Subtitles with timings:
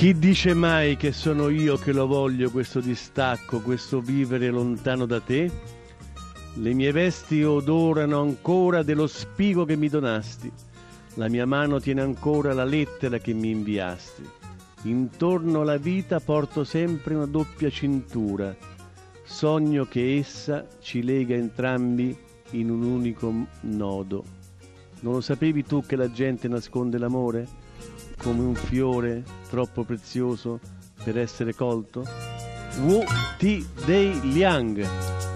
[0.00, 5.20] Chi dice mai che sono io che lo voglio questo distacco, questo vivere lontano da
[5.20, 5.50] te?
[6.54, 10.50] Le mie vesti odorano ancora dello spigo che mi donasti,
[11.16, 14.26] la mia mano tiene ancora la lettera che mi inviasti.
[14.84, 18.56] Intorno alla vita porto sempre una doppia cintura,
[19.22, 22.16] sogno che essa ci lega entrambi
[22.52, 23.30] in un unico
[23.60, 24.24] nodo.
[25.00, 27.68] Non lo sapevi tu che la gente nasconde l'amore?
[28.22, 30.60] come un fiore troppo prezioso
[31.02, 32.06] per essere colto?
[32.82, 33.04] Wu
[33.36, 35.29] Ti Dei Liang.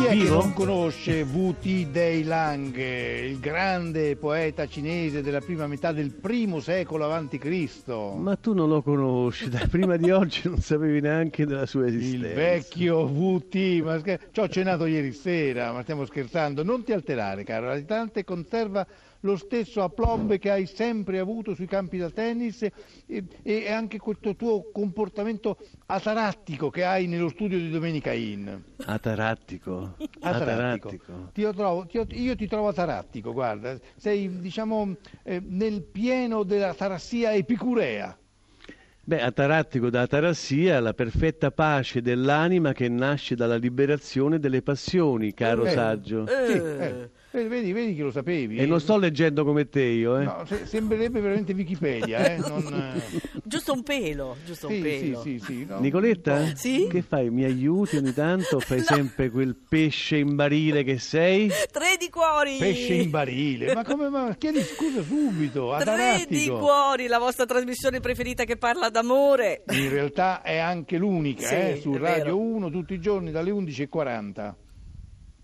[0.00, 5.40] Chi È è, che non conosce Wu Ti Dei Lang, il grande poeta cinese della
[5.40, 7.06] prima metà del primo secolo
[7.38, 8.14] Cristo?
[8.18, 11.96] Ma tu non lo conosci, da prima di oggi non sapevi neanche della sua Il
[11.96, 12.34] esistenza.
[12.34, 16.62] vecchio Wu-Ti, ma scher- ci ho cenato ieri sera, ma stiamo scherzando.
[16.62, 18.86] Non ti alterare, caro, l'abitante conserva
[19.24, 22.62] lo stesso aplomb che hai sempre avuto sui campi da tennis
[23.06, 28.62] e, e anche questo tuo comportamento atarattico che hai nello studio di Domenica In.
[28.84, 29.96] Atarattico.
[30.20, 30.88] Atarattico.
[30.88, 31.30] Atarattico.
[31.32, 37.32] Ti trovo- ti io ti trovo atarattico, guarda, sei diciamo eh, nel pieno della tarassia
[37.32, 38.16] epicurea.
[39.06, 45.64] Beh, atarattico da atarassia, la perfetta pace dell'anima che nasce dalla liberazione delle passioni, caro
[45.64, 45.70] Eh.
[45.70, 46.26] saggio.
[46.26, 46.62] Sì,
[47.34, 48.58] Eh, eh, vedi, vedi che lo sapevi.
[48.58, 50.24] E non sto leggendo come te io, eh.
[50.24, 52.36] No, se- sembrerebbe veramente Wikipedia, eh?
[52.36, 52.62] non,
[52.96, 55.20] eh, giusto un pelo, giusto un Sì, sì, pelo.
[55.22, 55.80] sì, sì, no.
[55.80, 56.54] Nicoletta?
[56.54, 56.86] Sì?
[56.88, 57.30] Che fai?
[57.30, 58.60] Mi aiuti ogni tanto?
[58.60, 61.48] Fai sempre quel pesce in barile che sei?
[61.48, 62.56] Tre di cuori!
[62.58, 67.98] Pesce in barile, ma come ma chiedi scusa subito, Tre di cuori, la vostra trasmissione
[68.00, 69.64] preferita che parla d'amore.
[69.72, 72.38] In realtà è anche l'unica, Sì, eh, su Radio vero.
[72.38, 74.54] 1 tutti i giorni dalle 11.40.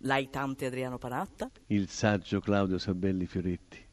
[0.05, 1.51] L'aitante Adriano Panatta.
[1.67, 3.89] Il saggio Claudio Sabelli Fioretti.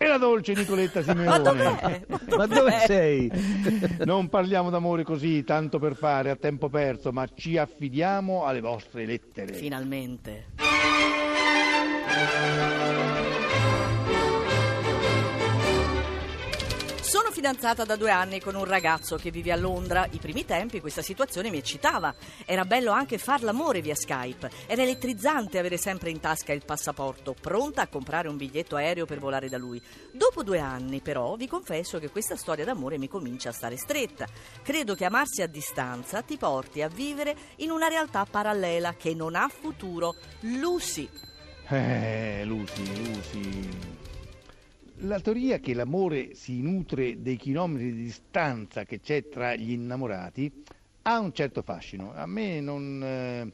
[0.00, 1.42] E la dolce Nicoletta Ma Simeone.
[1.42, 2.06] dov'è?
[2.36, 3.30] Ma dove sei?
[4.06, 9.04] Non parliamo d'amore così, tanto per fare, a tempo perso, ma ci affidiamo alle vostre
[9.04, 9.52] lettere.
[9.54, 10.46] Finalmente.
[17.38, 20.08] Fidanzata da due anni con un ragazzo che vive a Londra.
[20.10, 22.12] I primi tempi questa situazione mi eccitava.
[22.44, 24.50] Era bello anche far l'amore via Skype.
[24.66, 29.20] Era elettrizzante avere sempre in tasca il passaporto, pronta a comprare un biglietto aereo per
[29.20, 29.80] volare da lui.
[30.10, 34.26] Dopo due anni, però, vi confesso che questa storia d'amore mi comincia a stare stretta.
[34.60, 39.36] Credo che amarsi a distanza ti porti a vivere in una realtà parallela che non
[39.36, 40.16] ha futuro.
[40.40, 41.08] Lucy.
[41.68, 44.07] Eh, Lucy, Lucy.
[45.02, 50.64] La teoria che l'amore si nutre dei chilometri di distanza che c'è tra gli innamorati
[51.02, 52.12] ha un certo fascino.
[52.14, 53.00] A me non...
[53.02, 53.52] eh,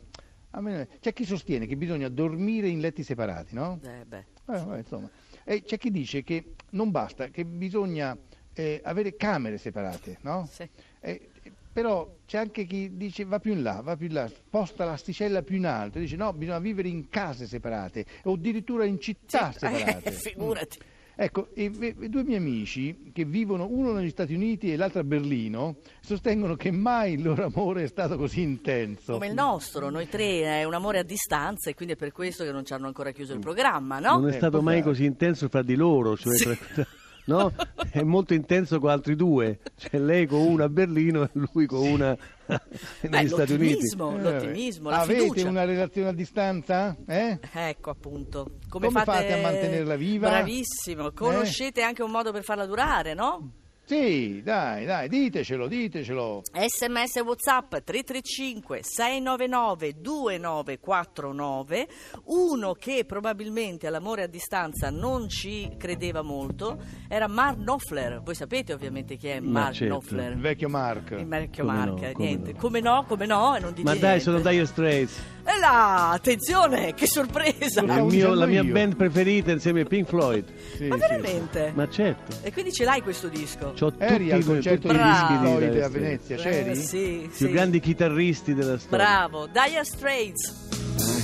[0.50, 3.78] a me- C'è chi sostiene che bisogna dormire in letti separati, no?
[3.84, 4.25] Eh beh.
[4.47, 5.10] Eh, insomma.
[5.44, 8.16] E c'è chi dice che non basta, che bisogna
[8.54, 10.49] eh, avere camere separate, no?
[10.50, 10.66] Sì.
[11.00, 11.28] Eh,
[11.71, 15.43] però c'è anche chi dice va più in là, va più in là, sposta l'asticella
[15.43, 20.09] più in alto, dice no, bisogna vivere in case separate o addirittura in città separate.
[20.09, 20.78] Eh, figurati.
[21.17, 25.01] Ecco, i, i- i due miei amici che vivono uno negli Stati Uniti e l'altro
[25.01, 29.13] a Berlino sostengono che mai il loro amore è stato così intenso.
[29.13, 32.43] Come il nostro, noi tre, è un amore a distanza e quindi è per questo
[32.45, 34.19] che non ci hanno ancora chiuso il programma, no?
[34.19, 36.87] Non è Eh, stato mai così intenso fra di loro, cioè tra-
[37.27, 37.53] no?
[37.91, 41.81] È molto intenso con altri due, cioè lei con una a Berlino e lui con
[41.87, 43.73] una Beh, negli Stati Uniti.
[43.97, 45.49] l'ottimismo, Eh, l'ottimismo, la Avete fiducia.
[45.49, 46.97] una relazione a distanza?
[47.07, 47.39] Eh?
[47.53, 48.59] Ecco appunto.
[48.69, 50.29] Come fate a mantenerla viva?
[50.29, 53.51] Bravissimo, conoscete anche un modo per farla durare, no?
[53.87, 56.41] Sì, dai, dai, ditecelo, ditecelo.
[56.53, 61.89] Sms WhatsApp 335 699 2949
[62.25, 66.78] uno che probabilmente all'amore a distanza non ci credeva molto
[67.09, 69.92] era Mark Knopfler voi sapete ovviamente chi è Ma Mark certo.
[69.98, 71.10] Knopfler Il vecchio Mark.
[71.10, 72.59] il vecchio Come Mark no, come niente no.
[72.59, 74.21] come no come no e non dice Ma dai, niente.
[74.21, 79.51] sono Dire Straits, e là attenzione che sorpresa il stavo mio- la mia band preferita
[79.53, 80.45] insieme a Pink Floyd.
[80.77, 84.31] Sì, ma sì, veramente Ma certo, e quindi ce l'hai questo disco c'ho Eri tutti,
[84.33, 85.89] al i- concerto tutti di di Floyd a.
[85.89, 86.75] Venezia, Eh, c'eri?
[86.77, 87.53] sì, I più sì.
[87.53, 89.05] grandi chitarristi della storia.
[89.07, 90.63] bravo Dire Straits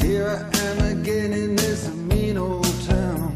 [0.03, 3.33] Here I am again in this mean old town.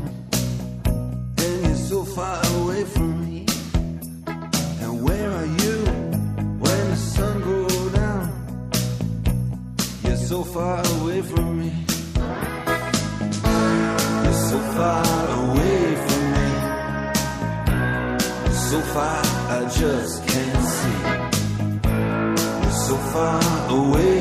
[0.82, 3.44] And you're so far away from me.
[4.80, 5.83] And where are you
[10.34, 11.70] so far away from me.
[14.24, 16.50] You're so far away from me.
[18.68, 19.22] So far
[19.56, 21.00] I just can't see.
[22.62, 23.42] You're so far
[23.78, 24.13] away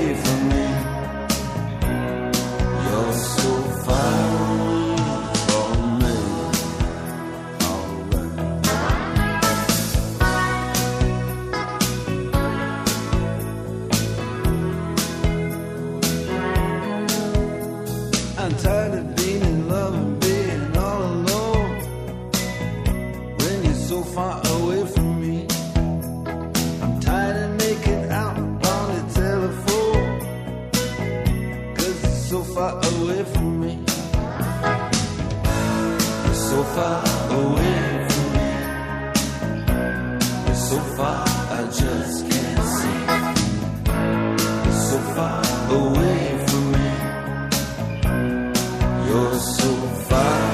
[49.74, 50.53] You're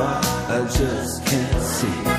[0.00, 2.09] far, I just can't see.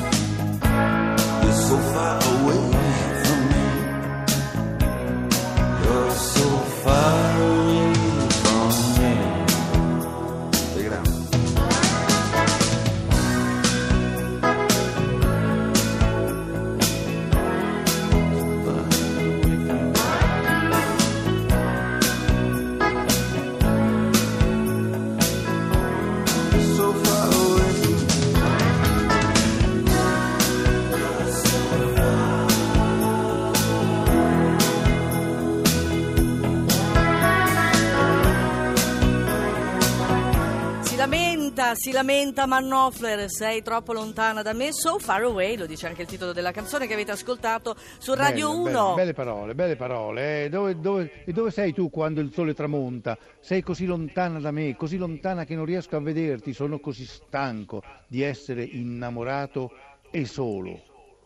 [41.02, 46.04] Lamenta, si lamenta Mannofler, sei troppo lontana da me, so far away, lo dice anche
[46.04, 48.64] il titolo della canzone che avete ascoltato su Radio Bello, 1.
[48.72, 50.44] bello, belle parole, belle parole.
[50.44, 50.50] eh.
[50.50, 53.18] Dove, dove- e dove sei tu quando il sole tramonta?
[53.40, 56.54] Sei così lontana da me, così lontana che non riesco a vederti.
[56.54, 59.72] Sono così stanco di essere innamorato
[60.12, 60.84] e solo.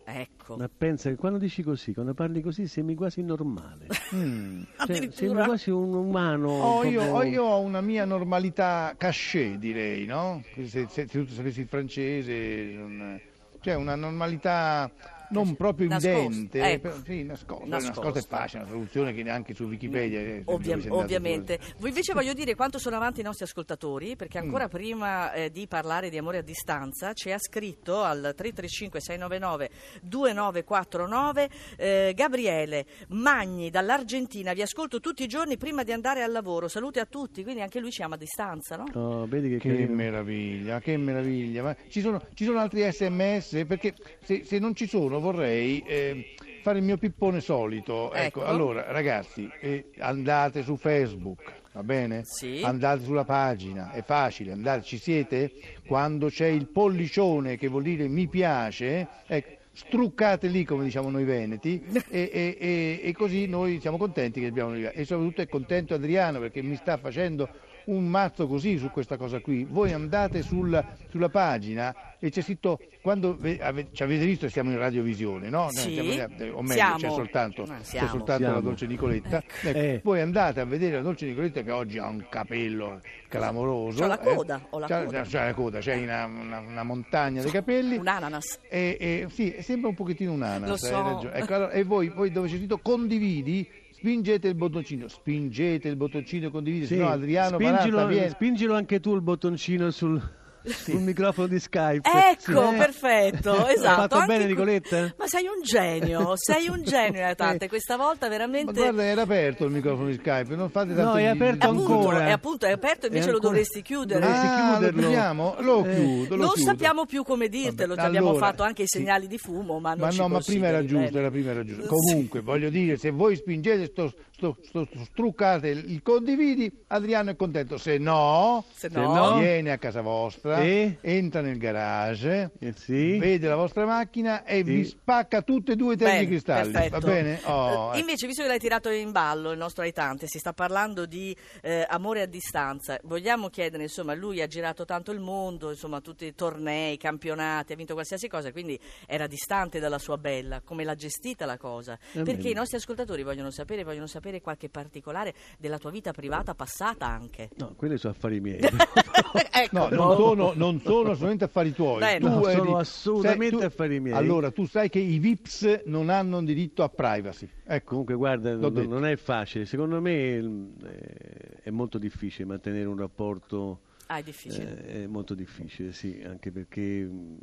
[0.07, 0.55] Ecco.
[0.57, 3.87] Ma pensa che quando dici così, quando parli così, sembri quasi normale.
[4.15, 4.61] Mm.
[4.85, 6.49] Cioè, sembri quasi un umano.
[6.49, 10.43] Oh, io, proprio- oh, io ho una mia normalità cachet, direi, no?
[10.53, 13.19] Se, se, se tu sapessi il francese, non-
[13.61, 14.89] cioè una normalità
[15.29, 16.81] non proprio evidente, ecco.
[16.89, 18.01] però- sì, nascosta, Nascosta.
[18.01, 20.19] nascosta è facile, una traduzione che neanche su Wikipedia.
[20.19, 21.59] eh, Ovvia- ovviamente.
[21.77, 24.43] Voi invece voglio dire quanto sono avanti i nostri ascoltatori, perché Mm.
[24.45, 29.69] ancora prima eh, di parlare di amore a distanza ci ha scritto al 335 699
[30.01, 34.53] 2949 eh, Gabriele Magni dall'Argentina.
[34.53, 36.67] Vi ascolto tutti i giorni prima di andare al lavoro.
[36.67, 38.85] Salute a tutti, quindi anche lui ci ama a distanza, no?
[38.93, 41.63] Oh, vedi che, Che meraviglia, che meraviglia.
[41.63, 43.65] Ma ci sono, ci sono altri sms?
[43.67, 43.93] Perché
[44.23, 48.13] se, se non ci sono vorrei eh, fare il mio pippone solito.
[48.13, 48.45] Ecco, Ecco.
[48.45, 51.41] allora ragazzi, eh, andate su Facebook,
[51.73, 52.21] va bene?
[52.25, 52.61] Sì.
[52.63, 55.51] Andate sulla pagina, è facile, andate, ci siete?
[55.85, 61.25] Quando c'è il pollicione che vuol dire mi piace, ecco, struccate lì come diciamo noi
[61.25, 65.93] veneti e, e- e- e così noi siamo contenti che abbiamo e soprattutto è contento
[65.93, 67.49] Adriano perché mi sta facendo
[67.85, 69.65] un mazzo così su questa cosa qui.
[69.69, 74.71] Voi andate sul- sulla pagina e c'è scritto quando ve- ave- ci avete visto siamo
[74.71, 75.69] in radiovisione, no?
[75.69, 76.97] Sì, siamo in- o meglio siamo.
[76.97, 78.07] c'è soltanto, Eh, c'è siamo.
[78.07, 78.61] soltanto la Siamo.
[78.61, 79.43] dolce Nicoletta.
[79.61, 79.99] Ecco, Eh.
[80.03, 83.99] Voi andate a vedere la dolce Nicoletta che oggi ha un capello clamoroso.
[84.01, 84.35] C'ha la eh.
[84.35, 85.21] coda, ho la C'ha- coda.
[85.23, 87.97] c'ha la coda, c'è una, una- una montagna di capelli.
[87.97, 88.59] Un ananas.
[88.69, 91.01] E, e- sì, sembra un pochettino un ananas, so.
[91.01, 91.33] ragione.
[91.35, 93.67] Ecco, allora, e voi, voi dove c'è scritto condividi,
[94.05, 98.29] spingete il bottoncino, spingete il bottoncino condividi, Sì, no Adriano spingilo, viene.
[98.29, 100.21] spingilo anche tu il bottoncino sul,
[100.65, 102.09] sul microfono di Skype.
[102.09, 102.75] Ecco, Sì.
[102.77, 104.01] perfetto, L'ho esatto.
[104.01, 105.13] fatto anche bene, Nicoletta?
[105.17, 107.67] Ma sei un genio, sei un genio, Natante.
[107.67, 108.73] Questa volta Ma veramente...
[108.73, 112.27] guarda, era aperto il microfono di Skype, non fate tanto No, è aperto appunto, ancora.
[112.27, 114.19] è appunto, è aperto, invece È lo ancora- dovresti chiudere.
[114.19, 114.99] Dovresti Ah, lo chiuderlo.
[115.01, 115.55] chiudiamo?
[115.59, 115.95] Lo Eh.
[115.95, 116.69] chiudo, lo non chiudo.
[116.69, 118.97] sappiamo più come dirtelo, Vabbè, ti abbiamo allora, fatto anche i sì.
[118.97, 121.63] segnali di fumo, ma non Ma ci no, ma prima era giusto, era prima era
[121.63, 121.81] giusto.
[121.83, 121.87] Sì.
[121.87, 127.35] Comunque, voglio dire, se voi spingete sto, sto, sto- sto- struccate il condividi, Adriano è
[127.35, 127.77] contento.
[127.77, 130.97] Se no, Se no- viene a casa vostra, E?
[131.01, 133.17] entra nel garage, Eh, sì.
[133.17, 134.63] vede la vostra macchina e Sì.
[134.63, 136.71] vi spacca tutte e due i termocristalli.
[136.71, 136.99] perfetto.
[136.99, 137.39] Va bene?
[137.45, 137.99] Oh, Eh.
[137.99, 141.85] Invece, visto che l'hai tirato in ballo il nostro aitante, si sta parlando di eh,
[141.89, 142.97] amore a distanza.
[143.03, 147.75] Vogliamo chiedere, insomma, lui ha girato tanto il mondo, insomma, tutti i tornei, campionati, ha
[147.75, 150.61] vinto qualsiasi cosa, quindi era distante dalla sua bella.
[150.63, 151.93] Come l'ha gestita la cosa?
[152.13, 152.49] Eh, Perché bene.
[152.49, 157.49] i nostri ascoltatori vogliono sapere, vogliono sapere qualche particolare della tua vita privata passata anche.
[157.57, 158.59] No, quelli sono affari miei.
[159.51, 159.95] ecco, No, no.
[159.95, 161.99] non sono, sono, non sono assolutamente affari tuoi.
[161.99, 164.15] Beh, Tu no, eri- sono assolutamente sai, tu- affari miei.
[164.15, 167.47] Allora, tu sai che i VIPs non hanno diritto a privacy.
[167.65, 167.89] Ecco.
[167.89, 169.65] Comunque, guarda, non, non è facile.
[169.65, 173.81] Secondo me mm, eh, è molto difficile mantenere un rapporto.
[174.07, 174.83] Ah, è difficile.
[174.85, 177.35] eh, è molto difficile, sì, anche perché mm,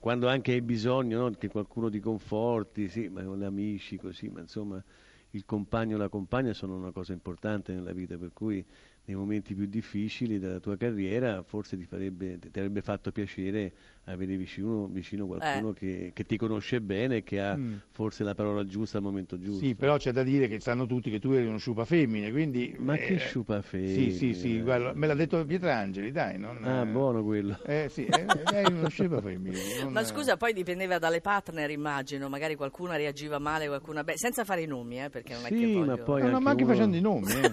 [0.00, 4.28] quando anche hai bisogno no, che qualcuno ti conforti, sì, ma con gli amici, così,
[4.28, 4.82] ma insomma
[5.32, 8.64] il compagno o la compagna sono una cosa importante nella vita, per cui
[9.04, 13.72] nei momenti più difficili della tua carriera forse ti, farebbe, ti avrebbe fatto piacere
[14.04, 17.76] avere vicino, vicino qualcuno che, che ti conosce bene e che ha Mm.
[17.90, 19.64] forse la parola giusta al momento giusto.
[19.64, 22.74] Sì, però c'è da dire che sanno tutti che tu eri uno sciupa femmine, quindi...
[22.78, 24.62] Ma che eh, sciupa Sì, sì, sì, femmine.
[24.62, 26.38] guarda, me l'ha detto Pietrangeli, dai.
[26.38, 27.58] Non, Ah, eh, buono quello.
[27.64, 29.56] Eh sì, eh, eri uno sciupa femmine.
[29.82, 32.28] non- Ma scusa, poi dipendeva dalle partner, immagino.
[32.28, 35.56] Magari qualcuna reagiva male, qualcuna beh, senza fare i nomi, eh, perché non è che
[35.56, 35.84] Sì, voglio...
[35.86, 37.52] ma poi No, no, ma anche uno- facendo i nomi, eh.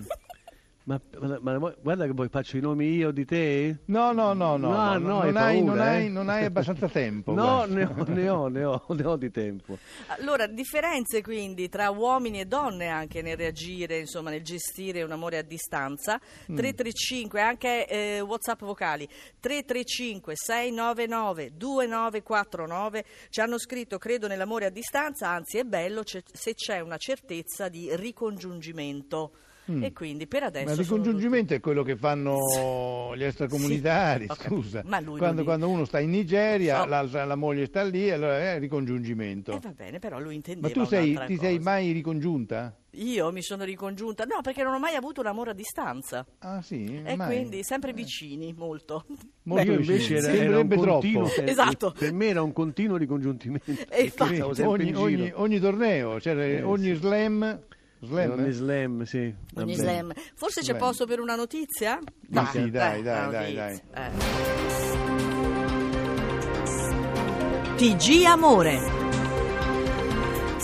[0.85, 3.79] Ma, ma- ma- guarda che poi faccio i nomi io di te?
[3.85, 6.09] No, no, no, no, No, no, no, non, hai hai, non, paura, hai, eh?
[6.09, 7.33] non hai abbastanza tempo.
[7.45, 9.79] No, ne ho, ne ho, ne ho, ne ho di tempo.
[10.19, 15.39] Allora, differenze quindi tra uomini e donne anche nel reagire, insomma, nel gestire un amore
[15.39, 16.21] a distanza.
[16.51, 16.55] Mm.
[16.55, 19.07] 335, anche eh, WhatsApp vocali.
[19.39, 26.79] 335 699 2949 ci hanno scritto credo nell'amore a distanza, anzi è bello se c'è
[26.79, 29.31] una certezza di ricongiungimento.
[29.67, 30.67] E quindi per adesso Mm.
[30.67, 32.37] Ma il sono ricongiungimento è quello che fanno
[33.15, 34.81] gli extracomunitari, Sì, scusa.
[34.85, 36.85] Ma lui lo quando, quando uno sta in Nigeria, Oh.
[36.85, 39.51] l'altra- la moglie sta lì, allora è ricongiungimento.
[39.53, 41.69] tutti- Eh, va bene, però lui intendeva Ma tu sei, ti sei cosa.
[41.69, 42.75] mai ricongiunta?
[42.97, 46.25] Io mi sono ricongiunta, no, perché non ho mai avuto un amore a distanza.
[46.39, 47.01] Ah sì?
[47.03, 47.27] E mai?
[47.27, 49.05] quindi sempre vicini, molto.
[49.43, 49.95] Molto Io vicino.
[49.95, 50.85] invece era, era un troppo.
[50.91, 51.93] continuo, per- Esatto.
[51.97, 53.69] per me era un continuo ricongiungimento.
[53.89, 56.95] E perché infatti- ogni, ogni- ogni torneo, cioè Eh, ogni sì.
[56.95, 57.59] slam,
[58.05, 58.51] slam, Ogni eh?
[58.51, 59.33] slam, sì.
[59.55, 60.13] Ogni slam.
[60.35, 60.77] Forse c'è Slam.
[60.79, 61.99] posto per una notizia?
[62.29, 63.83] Ma sì, dai, una dai, dai, notizia.
[63.93, 65.13] Eh.
[67.75, 69.04] TG Amore.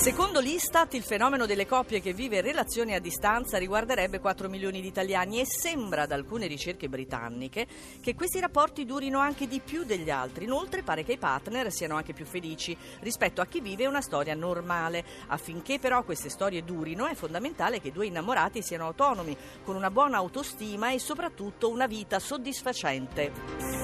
[0.01, 4.87] Secondo l'Istat, il fenomeno delle coppie che vive relazioni a distanza riguarderebbe 4 milioni di
[4.87, 7.67] italiani e sembra da alcune ricerche britanniche
[8.01, 10.45] che questi rapporti durino anche di più degli altri.
[10.45, 14.33] Inoltre pare che i partner siano anche più felici rispetto a chi vive una storia
[14.33, 15.05] normale.
[15.27, 19.91] Affinché però queste storie durino è fondamentale che i due innamorati siano autonomi, con una
[19.91, 23.80] buona autostima e soprattutto una vita soddisfacente.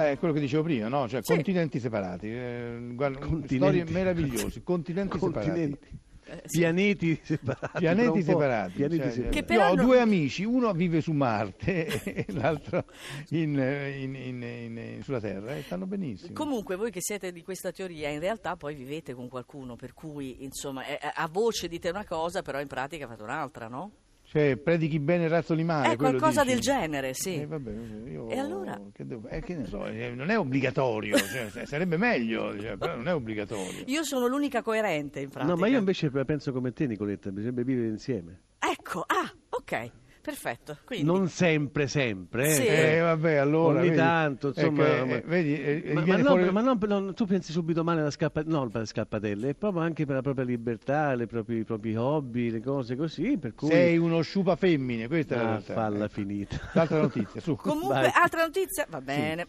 [0.00, 1.08] Dai, è quello che dicevo prima, no?
[1.08, 1.34] Cioè, Sì.
[1.34, 2.26] continenti separati.
[2.28, 3.56] eh, guarda, Continenti.
[3.56, 5.98] Storie meravigliose, continenti, Continenti.
[6.26, 6.58] Eh, sì.
[6.60, 7.78] Pianeti separati.
[7.78, 8.72] Pianeti separati.
[8.74, 9.32] Pianeti cioè, separati.
[9.34, 12.84] Che io però ho non- due amici, uno vive su Marte e l'altro
[13.30, 16.32] in- in- in- in- sulla Terra e stanno benissimo.
[16.34, 20.44] Comunque voi che siete di questa teoria in realtà poi vivete con qualcuno per cui
[20.44, 20.82] insomma
[21.14, 23.90] a voce dite una cosa però in pratica fate un'altra, no?
[24.30, 25.92] Cioè, predichi bene il razzo di mare.
[25.92, 26.54] È qualcosa dici?
[26.54, 27.40] del genere, sì.
[27.40, 28.80] Eh, vabbè, vabbè, io- E allora?
[28.92, 31.16] Che, devo- eh, che ne so, eh, non è obbligatorio,
[31.50, 33.82] cioè, sarebbe meglio, cioè, però non è obbligatorio.
[33.86, 35.52] Io sono l'unica coerente in pratica.
[35.52, 38.42] No, ma io invece penso come te, Nicoletta, bisognerebbe vivere insieme.
[38.60, 40.78] Ecco, ah, ok, perfetto.
[40.84, 42.48] Quindi Non sempre, sempre.
[42.48, 42.54] eh.
[42.54, 42.66] Sì.
[42.66, 43.78] Eh, vabbè, allora.
[43.80, 46.60] Ogni vedi, tanto, insomma, eh, ma- eh, vedi, eh, Ma, ma viene no, fuori- ma
[46.60, 50.04] non, non- tu pensi subito male alla scappa, no, per le scappatelle, è proprio anche
[50.06, 53.68] per la propria libertà, le proprie- i propri hobby, le cose così, per cui...
[53.68, 55.72] sei uno sciupa femmine, questa è la Ah, realtà.
[55.74, 56.12] falla Ecco.
[56.14, 56.60] finita.
[56.74, 57.56] L'altra notizia, su.
[57.56, 58.10] Comunque, Vai.
[58.14, 58.86] altra notizia?
[58.88, 59.46] Va bene.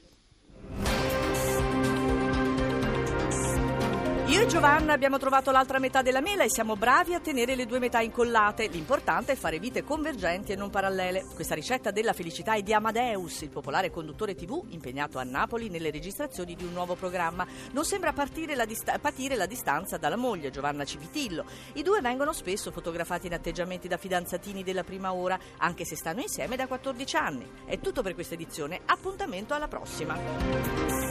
[4.32, 7.66] Io e Giovanna abbiamo trovato l'altra metà della mela e siamo bravi a tenere le
[7.66, 8.68] due metà incollate.
[8.68, 11.26] L'importante è fare vite convergenti e non parallele.
[11.36, 15.92] Questa ricetta della felicità è di Amadeus, il popolare conduttore TV impegnato a Napoli nelle
[15.92, 17.46] registrazioni di un nuovo programma.
[17.74, 21.44] Non sembra la dista- patire la distanza dalla moglie, Giovanna Civitillo.
[21.74, 26.22] I due vengono spesso fotografati in atteggiamenti da fidanzatini della prima ora, anche se stanno
[26.22, 27.46] insieme da 14 anni.
[27.66, 28.80] È tutto per questa edizione.
[28.86, 31.11] Appuntamento alla prossima.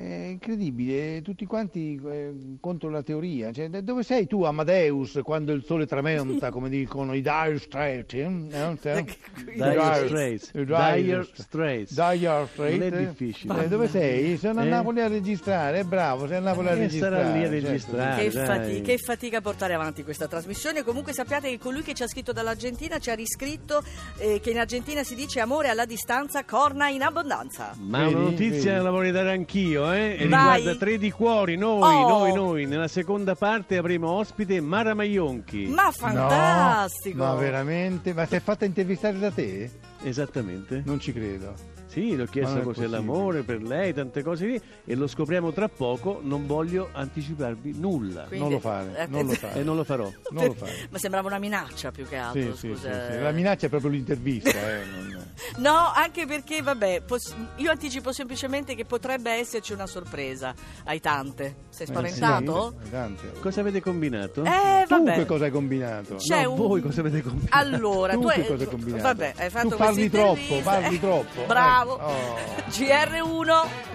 [0.00, 3.52] È incredibile, tutti quanti eh, contro la teoria.
[3.52, 8.14] Cioè, dove sei tu, Amadeus, quando il sole tramonta, come dicono i Dire Straits?
[8.14, 8.76] eh?
[8.80, 10.52] Cioè, i Dire Straits.
[10.52, 11.92] Dire Straits.
[11.92, 12.56] Dire Straits.
[12.56, 13.06] Non è eh?
[13.06, 13.64] difficile.
[13.64, 14.38] Eh, dove sei?
[14.38, 14.68] Sono a Eh?
[14.68, 17.16] Napoli a registrare, è bravo, sei a Napoli a Eh, registrare.
[17.16, 17.66] sarà lì a certo.
[17.66, 18.22] registrare.
[18.22, 18.46] Che, dai.
[18.46, 20.82] fati- che fatica a portare avanti questa trasmissione.
[20.82, 23.82] Comunque sappiate che colui che ci ha scritto dall'Argentina ci ha riscritto
[24.16, 27.74] eh, che in Argentina si dice amore alla distanza, corna in abbondanza.
[27.78, 28.14] Ma Vedi?
[28.14, 28.84] una notizia Vedi?
[28.84, 30.16] la vorrei dare anch'io, eh?
[30.18, 30.56] E Vai.
[30.58, 32.08] riguarda Tre di Cuori, noi, Oh.
[32.08, 32.66] noi, noi.
[32.66, 35.66] Nella seconda parte avremo ospite Mara Maionchi.
[35.66, 37.18] Ma fantastico!
[37.18, 38.12] No, ma veramente?
[38.12, 39.70] Ma si è fatta intervistare da te?
[40.02, 40.82] Esattamente.
[40.84, 41.54] Non ci credo.
[41.90, 46.20] Sì, l'ho chiesto cos'è l'amore per lei, tante cose lì, e lo scopriamo tra poco.
[46.22, 48.22] Non voglio anticiparvi nulla.
[48.28, 49.60] Quindi- Non lo fare, eh, non lo eh, fare.
[49.60, 50.08] E non lo farò.
[50.30, 50.72] Non lo fare.
[50.90, 53.06] Ma sembrava una minaccia più che altro, Sì, sì, scusa.
[53.08, 53.20] sì, sì.
[53.20, 54.50] La minaccia è proprio l'intervista.
[54.54, 60.54] eh, non- No, anche perché, vabbè, pos- io anticipo semplicemente che potrebbe esserci una sorpresa
[60.84, 61.56] ai tante.
[61.70, 62.74] Sei spaventato?
[62.84, 63.32] Sì, tante.
[63.40, 64.44] Cosa avete combinato?
[64.44, 65.14] Eh, Tu vabbè.
[65.14, 66.14] che cosa hai combinato?
[66.16, 67.56] C'è No, un- voi cosa avete combinato?
[67.56, 69.02] Allora, Tu tu, hai- cosa hai combinato?
[69.02, 71.44] Vabbè, hai fatto Tu parli troppo, parli troppo.
[71.46, 71.79] Bravo.
[71.80, 72.36] Eh, oh.
[72.74, 73.89] GR1